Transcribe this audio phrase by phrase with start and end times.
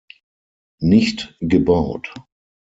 [0.79, 2.11] Nicht gebaut.